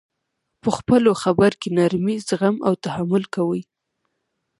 په 0.61 0.69
خپلو 0.77 1.11
خبر 1.21 1.51
کي 1.61 1.69
نرمي، 1.77 2.15
زغم 2.27 2.55
او 2.67 2.73
تحمل 2.83 3.23
کوئ! 3.35 3.61